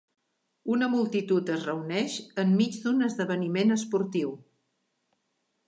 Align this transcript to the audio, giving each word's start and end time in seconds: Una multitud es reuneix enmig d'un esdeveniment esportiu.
Una 0.75 0.87
multitud 0.93 1.51
es 1.55 1.67
reuneix 1.69 2.15
enmig 2.45 2.79
d'un 2.87 3.07
esdeveniment 3.09 3.77
esportiu. 3.77 4.33